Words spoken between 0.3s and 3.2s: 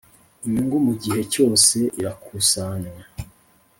Inyungu mu gihe cyose irakusanywa.